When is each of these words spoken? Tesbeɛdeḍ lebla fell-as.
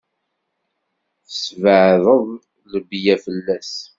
Tesbeɛdeḍ 1.25 2.23
lebla 2.71 3.15
fell-as. 3.23 3.73